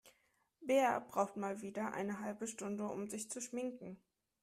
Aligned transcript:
Bea 0.61 0.97
braucht 0.99 1.37
mal 1.37 1.61
wieder 1.61 1.93
eine 1.93 2.21
halbe 2.21 2.47
Stunde, 2.47 2.87
um 2.87 3.07
sich 3.07 3.29
zu 3.29 3.39
schminken. 3.39 4.01